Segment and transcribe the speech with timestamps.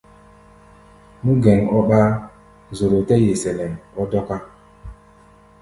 [1.23, 2.09] Nú gɛn ɔ́ ɓáá,
[2.77, 3.65] zoro tɛ́ ye sɛnɛ
[3.99, 4.35] ɔ́ dɔ́ká.